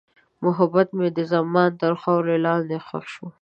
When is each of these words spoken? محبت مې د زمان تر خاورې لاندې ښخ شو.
محبت 0.43 0.87
مې 0.97 1.07
د 1.17 1.19
زمان 1.33 1.69
تر 1.81 1.93
خاورې 2.01 2.35
لاندې 2.45 2.77
ښخ 2.87 3.05
شو. 3.13 3.25